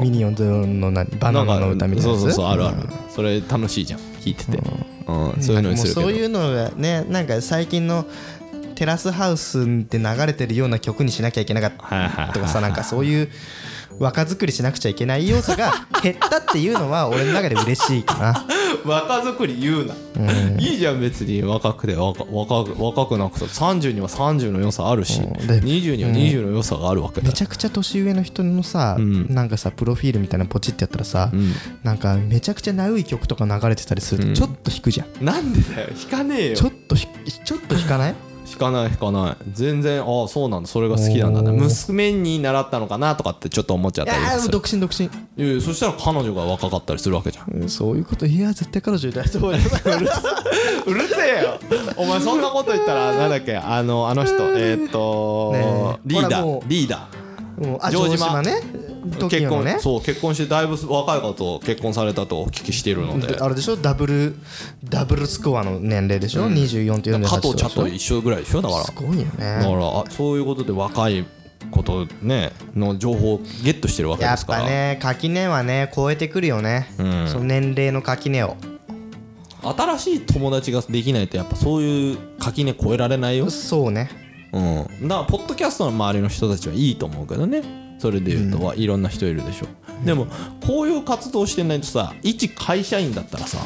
[0.01, 2.77] ミニオンズの何バナナの歌みたいなそうそうそうあるある。
[3.09, 4.57] それ楽しいじゃん聞いてて。
[5.07, 5.41] うん。
[5.41, 6.07] そういうのにするけど。
[6.07, 8.05] そういうのがねなんか最近の
[8.75, 11.71] テラスハウスで流れてるような曲にしなきゃいけなかっ
[12.27, 13.29] たとかさなんかそういう
[13.99, 18.45] 若作りしなくちゃいけない要素が 減ったっていうのは俺の中で嬉しいかな。
[18.85, 19.93] 若作り言うな、
[20.59, 23.45] いいじゃん別に若くて若若く若くなくて。
[23.45, 25.47] 30には30の良さあるし、うん。
[25.47, 27.27] で20には20の良さがあるわけだ。
[27.27, 29.33] よめちゃくちゃ年上の人のさ、ん。
[29.33, 31.53] なんかさプロフィールみたいなのポチってやったらさ、ん。
[31.83, 35.89] なんかめちゃくちゃナウい曲とか流れてたりするとちょっと弾くじゃん、なんでだよ。
[36.09, 36.55] 弾かねえよ。
[36.55, 37.07] ちょっとひ
[37.43, 38.15] ちょっと弾かない？
[38.57, 39.35] 弾かない弾かない。
[39.51, 40.67] 全然ああそうなんだ。
[40.69, 41.51] それが好きなんだね。
[41.51, 44.51] 娘に習ったのかなとかってちょっと思っちゃったりする。
[44.51, 45.05] 独身独身。
[45.05, 47.51] いやいやそしたら彼女が若かったりするわけじゃん。
[47.61, 49.57] うんそういうこといや絶対彼女いないと思 うよ。
[50.87, 51.59] うるせえよ。
[51.97, 55.99] お前そんなこと言ったらなんだっけあのあの人えーっと、ねえ。
[56.05, 56.61] リーダー。
[56.67, 57.26] リーダもうあ
[57.89, 58.41] 城島。
[58.41, 58.61] ね。
[58.63, 63.27] ー結婚、ねそう結婚してだいぶ若い方と結婚されたとお聞きしているので。
[63.27, 63.77] であれでしょ？
[63.77, 64.35] ダブル
[64.83, 68.61] ダブルスコアの年齢でしょ、24と48加藤茶と一緒ぐらいでしょ？
[68.61, 68.83] だから。
[68.83, 71.25] すごいよだからそういうことで若い
[71.71, 74.59] ことねの情報をゲットしてるわけやっですから。
[74.63, 77.27] ぱね垣根はね超えてくるよね、ん。
[77.29, 78.57] その年齢の垣根を。
[79.63, 83.49] 新しい友達ができないとやっぱそういう垣根越えられないよ。
[83.49, 87.63] そうねうん、だからポッドキャストの周りの人たちはいいと思うけどね。
[87.99, 89.65] それで言うとはいろんな人いるでしょ、
[90.05, 90.27] でも
[90.65, 93.57] こういう活動してないとさ一会社員だったらさ、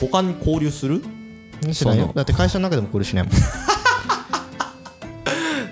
[0.00, 1.04] 他に交流する？
[1.72, 2.10] 知らんよ。
[2.14, 3.32] だって会社の中でもこれしないもん。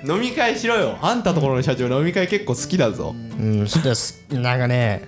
[0.09, 0.97] 飲み会しろよ。
[1.03, 3.17] あんたところの社長飲み会結構好きだぞ。
[3.17, 5.03] うんちょっとすなんかね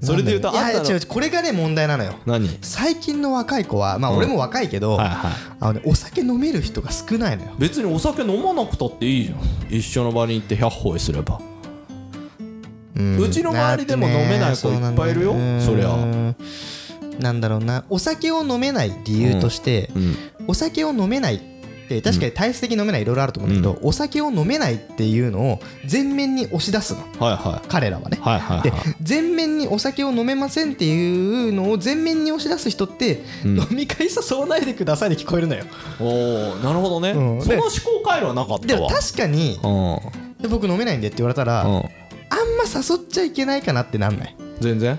[0.00, 2.14] それで言うといやいやあんたの違うこれがね問題なのよ。
[2.24, 2.48] 何？
[2.62, 5.32] 最近の若い子はまあ俺も若いけど、はいはい。
[5.60, 7.50] あのね、お酒飲める人が少ないのよ。
[7.58, 9.38] 別にお酒飲まなくたっていいじゃん。
[9.74, 11.40] 一緒の場に行って100杯すれば。
[12.94, 13.18] うん。
[13.18, 15.32] うちの周りでも飲めない子いっぱいいるよ。
[15.32, 15.88] そうなんだそりゃ。
[15.90, 16.36] うん。
[17.18, 17.84] なんだろうな。
[17.88, 20.16] お酒を飲めない理由として、うん。
[20.46, 21.42] お酒を飲めない
[21.96, 27.00] って確かに体質的に飲めないいろいろあると思うんだけど、お酒を飲めないっていうのを全面に押し出すの。
[27.18, 27.68] はいはい。
[27.68, 28.80] 彼らはね、はいはいではい。
[29.02, 33.58] 全面にお酒を飲めませんっていうのを全面に押し出す人って、うん。
[33.58, 35.64] 飲み会誘わないでくださいで聞こえるのよ。
[35.98, 37.42] おおなるほどね、うん。
[37.42, 40.42] その思考回路はなかっでも確かにうん。
[40.42, 41.70] で僕飲めないんでって言われたら、うん。
[41.70, 44.36] あんま誘っちゃいけないかなってなんない。
[44.60, 44.98] 全然？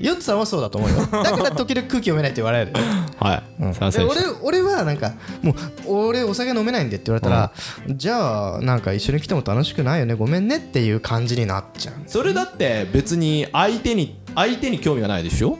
[0.00, 0.96] ヨッツさんはそうだと思うよ。
[1.22, 2.72] だから時々空気読めないって言われる。
[3.20, 3.74] はい、うん。
[4.08, 5.52] 俺俺はなんかも
[5.86, 7.52] う俺お酒飲めないんでって言われたら、
[7.88, 11.94] じゃあなんか一緒に来ても楽しくないよねごめんねっていう感じになっちゃう。
[12.06, 15.56] それだって別に相手に相手に興味がないでしょ？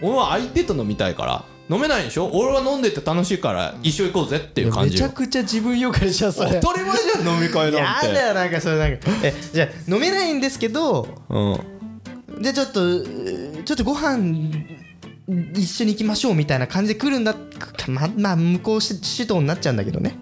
[0.00, 1.44] 俺は相手と飲みたいから。
[1.70, 2.28] 飲めないでしょ？
[2.32, 6.60] 俺は飲んでて楽しいから一緒行こうぜっていう感めちゃくちゃ自分よがりじゃんそれ。
[6.60, 8.06] 当たり前じゃん飲み会なんて。
[8.08, 9.08] やだよなんかそれなんか。
[9.22, 11.60] えじゃあ飲めないんですけどうん。
[12.42, 12.80] じゃあちょっと
[13.64, 14.50] ちょっとご飯
[15.54, 17.34] 一緒に行きましょうみたいな感じで来るんだ
[17.88, 20.16] ままあ向こうし主導になっちゃうんだけどね。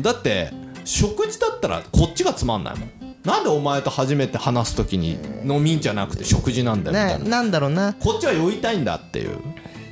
[0.00, 0.52] だって
[0.84, 2.90] 食事だったらこっちがつまんないもん。
[3.24, 7.24] なんでお前と初めて話す時に飲みんじゃなくて食事なんだよみたいな。
[7.24, 7.94] ななんだろうな。
[7.94, 9.38] こっちは酔いたいんだっていう。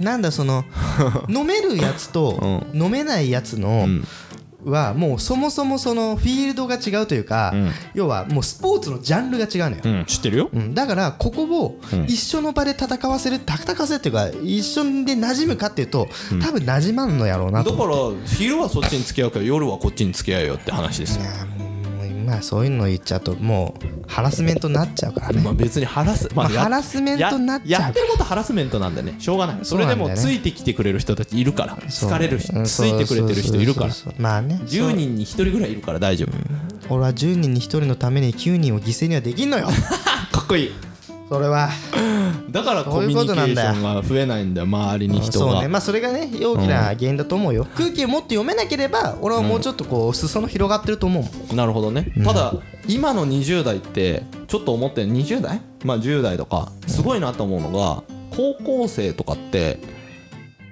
[0.01, 0.65] なんだその
[1.29, 4.07] 飲めるやつと飲めないやつの、ん
[4.65, 7.71] はもうそもそもそのフィールドが違うというか、ん。
[7.95, 10.51] 要はもうスポーツのジャンルが違うのよ、うん知ってるよ。
[10.53, 16.09] うん、だからここを一緒の場で戦わせる戦わせるっていうか一緒で馴染むかっていうと
[16.43, 17.97] 多分馴染まんのやろうなとだから
[18.27, 21.25] 昼はそっちに付き合うから夜はこっちに付き合うよって話ですよ
[22.31, 25.43] まあそういうの言っちゃうともうハラスメントになっちゃうからね。
[25.43, 27.71] まあ別にハラス、まあやハラスメントになっちゃう。
[27.71, 29.59] ややってることハラスメントなんでねしょうがない。
[29.65, 31.77] それでもついてきてくれる人たちいるから。
[31.77, 33.95] 疲れる人うんついてくれてる人いるから。
[34.19, 36.95] まあね10人に1人ぐらいいるから大丈夫。
[36.95, 39.67] 俺は10人に1人のために9人を犠牲にはできんのよ。
[40.31, 40.73] かっこいい。
[41.29, 41.69] それは
[42.51, 43.65] だからそういうコミュニケことなんだ。
[43.65, 45.69] よーションが増えないんだよ周りに人そうがね。
[45.69, 52.55] まあそれがね大きな原因だと思うよ、空気をもっと読めなければ俺はもうちょっとこう裾野広がってると思うなるほどね、ただ
[52.89, 58.03] 今の20代ってちょっと思ってる20代まあ10代とかすごいなと思うのが
[58.37, 59.79] 高校生とかって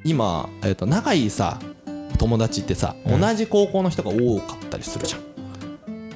[0.04, 1.58] 今、えー、と仲いいさ
[2.18, 5.28] 友達ってさ、同じ高校の人が多かったりするじゃん。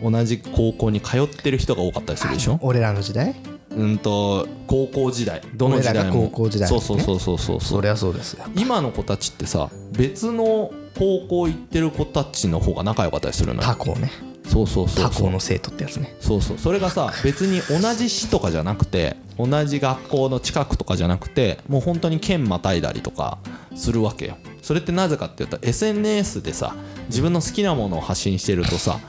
[0.03, 2.59] 同じ高校に通ってる人が多かったりするでしょ？
[2.61, 3.37] 俺らの時代？
[3.77, 6.29] うんと高校時代どの時代も。
[6.29, 6.81] 高校時代そね。
[6.81, 7.61] うそうそうそうそう。
[7.61, 8.45] そりゃそうですよ。
[8.57, 13.67] 今の子たちってさ別の高校行ってる子たちの方が仲良かったりするのよ。
[13.67, 14.11] 他校ね。
[14.47, 15.11] そうそうそうそう。
[15.13, 16.15] 他校の生徒ってやつね。
[16.21, 16.59] そうそう。
[16.59, 23.39] それがさ 別に同じ市とかじゃなくて同じ学校の近くとかじゃなくてもう本当に県またいだりとか
[23.75, 24.37] するわけよ。
[24.61, 26.75] それってなぜかっていうと SNS でさ
[27.09, 29.01] 自分の好きなものを発信してるとさ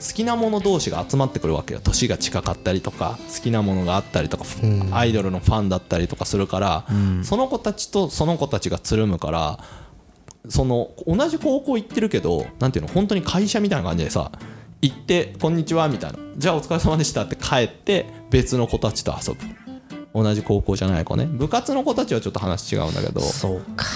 [0.00, 1.80] 好きなもの同士が集まってくるわけよ。
[1.82, 4.44] 年が近かったりとか好きなものがあったりとか、
[4.92, 6.86] アイドルのファンだったりとかするから、
[7.22, 9.60] その子たちとその子たちがつるむから
[10.48, 14.32] その同じ高校行ってるけどなんていうの本当に会社みたいな感じでさ
[14.80, 19.40] 行って「こんにちは」みたいな「じゃあお疲れ様でした」って帰って別の子たちと遊ぶ。
[20.12, 21.26] 同じ高校じゃない子ね。
[21.26, 23.20] 部活の子たちはちょっと話違うんだけど。
[23.20, 23.86] そうか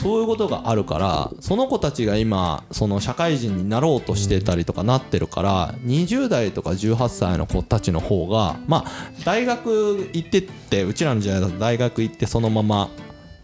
[0.00, 8.90] そういうことがあるからその子たちが今その社会人になろうとしてたりとかなってるから20代とか18歳の子たちの方がまあ
[9.24, 12.90] 大学行ってってうちらの時代だと大学行ってそのまま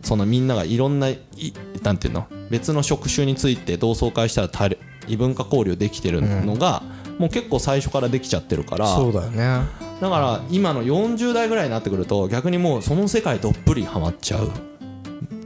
[0.02, 1.18] そのみんながいろんない
[1.82, 2.28] なんていうの？
[2.50, 4.50] 別の職種について同窓会したら
[5.08, 6.82] 異文化交流できてるのが、
[7.18, 9.60] もう結構最初からできちゃってるからそうだよね。
[10.00, 14.50] だから今の40代ぐらいになってくると逆にもうその世界どっぷりハマっちゃう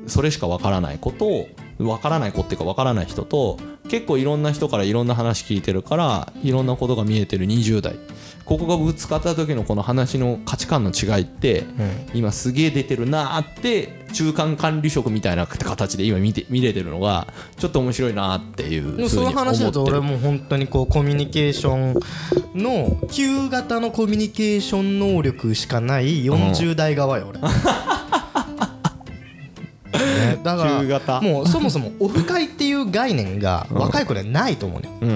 [0.08, 7.96] それしかわからないことをわからない子っていうかわからない人と結構いろんな人からいろんな話聞いてるからいろんなことが見えてる20代。
[8.44, 11.64] ここがぶつかった時のこの話の価値観の違いって、
[12.14, 17.26] 今すげえ出てるなーって中間管理職みたいな形で今見て見れてるのが
[17.58, 22.00] ちょっと面白いなーっていうその話だと俺も本当にこうコミュニケーション
[22.54, 27.48] の旧型のコミュニケーション能力しかない40代側よ俺、ね
[30.56, 35.10] だからもうそもそもオフ会っていう概念が若い子にはないと思うのよ、うん。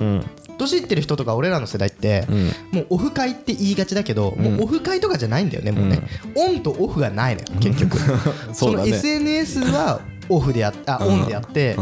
[0.00, 0.26] うん、うん。
[0.62, 2.26] 年いってる人とか俺らの世代って、
[2.70, 6.00] もうオフ会って言いがちだけど、もうオフ会とかじゃないんだよねもうね、
[6.34, 7.98] オンとオフがないのよ結局。
[8.52, 11.76] その SNS はオフでああオンであって、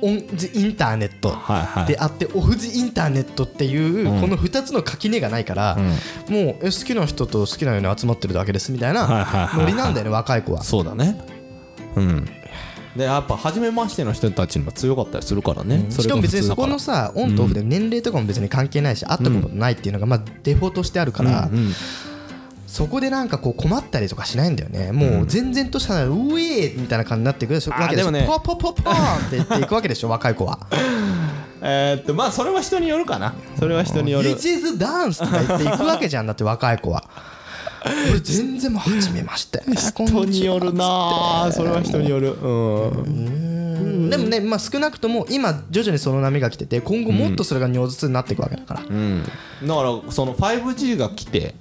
[0.00, 1.36] オン・ジ・インターネット
[1.86, 4.20] であってオフ・ジ・インターネットっていううん。
[4.20, 5.76] この2つの垣根がないから、
[6.28, 10.62] もうえ好きな人と好きなように集まってるだけですみたいなノリなんだよね若い子は。
[10.62, 11.20] そうだね
[11.98, 12.28] うん。
[12.96, 21.72] でやっぱ初めましての人たちにも強かったりするからね、それがしかも別にそこのさオンとオフで年齢とかも別に関係ないし会ったことないっていうのがまあデフォとしてあるから、うんうん。
[22.66, 24.92] そこでなんかこう困ったりとかしないんだよね。
[24.92, 28.10] もう全然としたらうえーみたいな感じになってくるわけでしょ。
[28.10, 28.26] でもね。
[28.26, 30.58] ポポポポーンって言っていくわけでしょ 若い子は。
[31.62, 33.34] えーっとまあそれは人によるかな。
[33.58, 34.34] それは人による。
[34.36, 36.26] This is dance とか言っていくわけじゃん。
[36.26, 37.04] だって若い子は
[37.84, 39.62] 俺全然もう初めまして。
[39.74, 42.32] 人によるなそれは人による。
[42.32, 44.10] うん。
[44.10, 51.54] でもね、まあ、少なくとも今徐々にその波が来てて今後もっとそれが如実になっていくわけだから、うん、だからその 5G が来て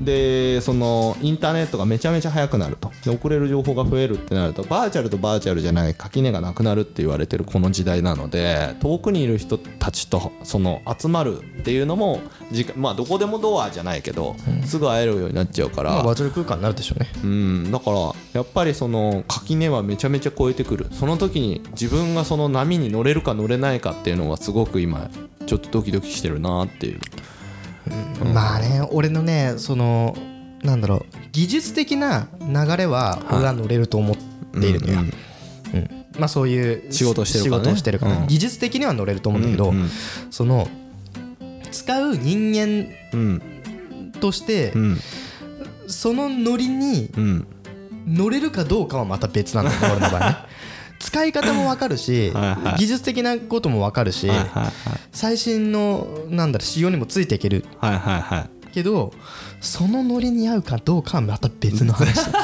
[0.00, 2.90] でそのインターネットがめちゃめちゃ速くなると。
[3.04, 12.20] で送れる情報が増えるってなるとバーチャルとバーチャルじゃない垣根がなくなるって言われてるこの時代なので遠くにいる人たちとその集まるっていうのも
[12.52, 17.08] 時間まあどこでもドアじゃないけど、すぐ会えるようになっちゃうから、まあ、バーチャル空間になるでしょうね。
[17.22, 20.86] うん、だからやっぱりその垣根はめちゃめちゃ超えてくる。
[20.92, 25.10] その時に自分がその波に乗れるか乗れないかっていうのはすごく今
[25.46, 27.00] ちょっとドキドキしてるなっていう
[28.24, 30.16] まあね俺のねその
[30.62, 34.16] なんだろう技術的な流れは俺は乗れると思っ
[34.60, 35.12] ているのよ、うん
[36.18, 37.64] まあそういう仕事してるからね。
[37.64, 38.26] 仕事をしてるから、うん。
[38.26, 39.90] 技術的には乗れると思うんだけど、うんうん。
[40.30, 40.66] その
[41.70, 44.12] 使う人間うん。
[44.18, 44.98] として、うん。
[45.86, 47.46] そのノリにうん。
[48.06, 50.36] 乗れるかどうかはまた別なんだよね俺の場合ね
[51.06, 52.32] 使い方も分かるし
[52.78, 54.28] 技術的なことも分かるし
[55.12, 57.64] 最新のなんだろう仕様にもついていける。
[58.74, 59.12] けど
[59.60, 62.20] そのノリに合うかどうかはまた別の話。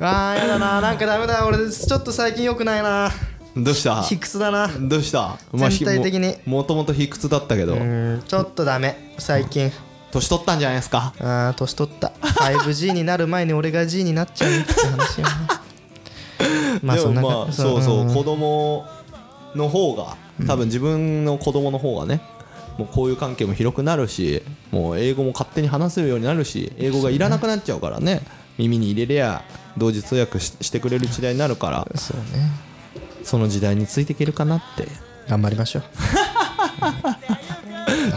[0.00, 0.80] あーやだな。
[0.80, 1.46] なんかダメだ。
[1.46, 3.10] 俺ちょっと最近良くないな。
[3.56, 4.02] どうした？
[4.02, 4.68] 卑屈だな。
[4.68, 5.36] どうした？
[5.54, 6.34] 全体的に。
[6.46, 7.76] ももともと卑屈だったけど。
[8.26, 9.14] ちょっとダメ。
[9.18, 9.70] 最近。
[10.10, 11.12] 年取ったんじゃないですか？
[11.20, 12.12] あー年取った。
[12.22, 15.32] 5G になる前に俺が G になっちゃうって話よね
[16.82, 18.14] まあでもまあそうそううん。
[18.14, 18.86] 子供
[19.54, 22.20] の方が多分自分の子供の方がね
[22.78, 28.20] もう交友関係も広くなるしもう英語も勝手に話せるようになるし英語がいらなくなっちゃうからね
[28.58, 29.42] 耳に入れりゃ
[29.78, 32.66] 同時通訳ししてくれる時代になるからそうね。
[33.26, 34.86] その時代についていけるかなって。
[35.28, 35.82] 頑張りましょう。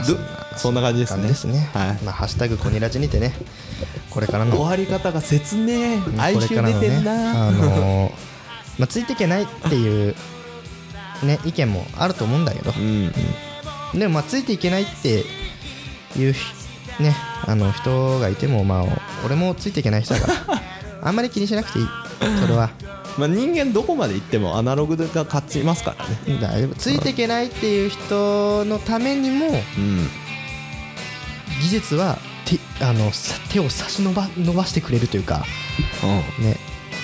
[0.07, 0.15] ど
[0.55, 1.27] そんな感じですね。
[1.27, 1.97] ですね、はい。
[2.03, 3.33] まあ、ハッシュタグコニラジにてね
[4.11, 4.55] これからの。
[4.55, 5.99] 終わり方が切ねえ。
[6.19, 8.11] 哀愁出てんな、あのー
[8.79, 10.15] まあ、ついていけないっていう
[11.23, 12.71] ね意見もあると思うんだけど。
[12.71, 13.11] うん
[13.93, 15.23] でもまあついていけないって
[16.15, 16.39] いうひ
[17.01, 17.15] ね
[17.47, 18.85] あの人がいてもまあ
[19.25, 20.61] 俺もついていけない人だから。
[21.01, 21.85] あんまり気にしなくていい。
[22.41, 22.69] それは。
[23.17, 26.39] まあ、人間どこまで行ってもアナログが勝ちますからね。
[26.41, 26.75] 大丈夫。
[26.75, 30.09] ついていけないっていう人のためにもうん。
[31.61, 35.45] 技術は手あのさ手を差し伸ば伸ばしてくれるというか。
[36.39, 36.57] ね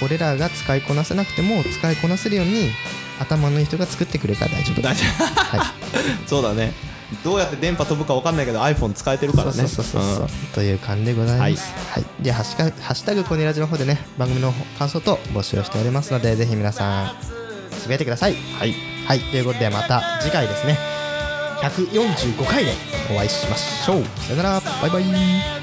[0.03, 2.71] 俺らが使いこなせなくても使いこなせるように
[3.19, 6.73] 頭のいい人が作ってくれたら大丈夫大丈夫はいそうだね。
[7.23, 9.53] どうやって電波飛ぶか分かんないけど iPhone 使えてるからね。
[9.53, 11.73] そうそうそうそう、という感じでございます。
[11.91, 17.15] はい、でハッシュタグハッシュタグコニラジの方でね番組の感想と募集をしておりますのでぜひ皆さん
[17.71, 18.33] つぶやいてください。
[18.33, 18.73] はい。
[19.07, 19.19] はい。
[19.19, 20.77] ということでまた次回ですね。
[21.61, 22.71] 145回で
[23.13, 24.03] お会いしましょう。
[24.21, 24.61] さよなら。
[24.81, 25.54] バイバイ。